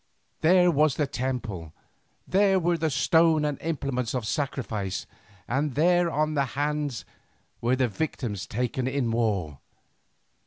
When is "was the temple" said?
0.71-1.73